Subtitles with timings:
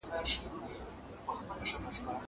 [0.05, 0.11] زه
[1.47, 2.17] بايد درسونه اورم!